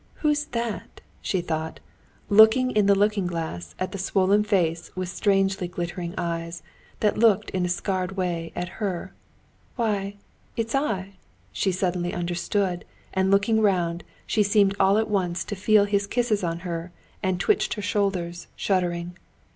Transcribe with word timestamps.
"Who's 0.25 0.45
that?" 0.45 1.01
she 1.21 1.41
thought, 1.41 1.79
looking 2.27 2.71
in 2.71 2.87
the 2.87 2.95
looking 2.95 3.27
glass 3.27 3.75
at 3.77 3.91
the 3.91 3.99
swollen 3.99 4.43
face 4.43 4.89
with 4.95 5.09
strangely 5.09 5.67
glittering 5.67 6.15
eyes, 6.17 6.63
that 7.01 7.19
looked 7.19 7.51
in 7.51 7.65
a 7.65 7.69
scared 7.69 8.13
way 8.17 8.51
at 8.55 8.67
her. 8.81 9.13
"Why, 9.75 10.15
it's 10.57 10.73
I!" 10.73 11.17
she 11.51 11.71
suddenly 11.71 12.15
understood, 12.15 12.83
and 13.13 13.29
looking 13.29 13.61
round, 13.61 14.03
she 14.25 14.41
seemed 14.41 14.73
all 14.79 14.97
at 14.97 15.07
once 15.07 15.43
to 15.43 15.55
feel 15.55 15.85
his 15.85 16.07
kisses 16.07 16.43
on 16.43 16.61
her, 16.65 16.91
and 17.21 17.39
twitched 17.39 17.75
her 17.75 17.81
shoulders, 17.83 18.47
shuddering. 18.55 19.15